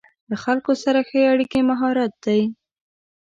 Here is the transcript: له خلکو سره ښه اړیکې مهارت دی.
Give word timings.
له 0.29 0.35
خلکو 0.43 0.71
سره 0.83 0.99
ښه 1.09 1.19
اړیکې 1.33 1.59
مهارت 1.69 2.13
دی. 2.25 2.41